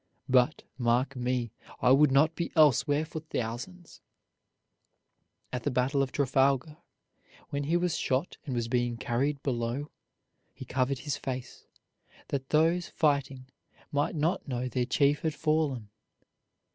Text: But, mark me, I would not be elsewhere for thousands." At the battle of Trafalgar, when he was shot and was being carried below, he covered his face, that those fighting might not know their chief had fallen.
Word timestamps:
But, 0.27 0.63
mark 0.79 1.15
me, 1.15 1.51
I 1.79 1.91
would 1.91 2.11
not 2.11 2.33
be 2.33 2.51
elsewhere 2.55 3.05
for 3.05 3.19
thousands." 3.19 4.01
At 5.53 5.61
the 5.61 5.69
battle 5.69 6.01
of 6.01 6.11
Trafalgar, 6.11 6.77
when 7.51 7.65
he 7.65 7.77
was 7.77 7.97
shot 7.99 8.37
and 8.47 8.55
was 8.55 8.67
being 8.67 8.97
carried 8.97 9.43
below, 9.43 9.91
he 10.55 10.65
covered 10.65 10.97
his 10.97 11.17
face, 11.17 11.65
that 12.29 12.49
those 12.49 12.87
fighting 12.87 13.45
might 13.91 14.15
not 14.15 14.47
know 14.47 14.67
their 14.67 14.87
chief 14.87 15.19
had 15.19 15.35
fallen. 15.35 15.91